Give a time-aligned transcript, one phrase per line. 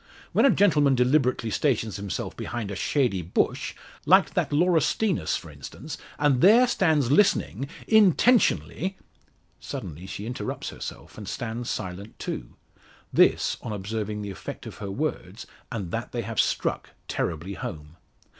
[0.31, 3.75] When a gentleman deliberately stations himself behind a shady bush,
[4.07, 8.97] like that laurustinus, for instance, and there stands listening intentionally"
[9.59, 12.55] Suddenly she interrupts herself, and stands silent too
[13.13, 17.97] this on observing the effect of her words, and that they have struck terribly home.